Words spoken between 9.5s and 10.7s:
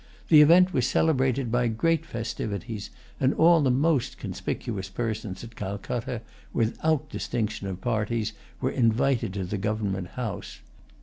Government House.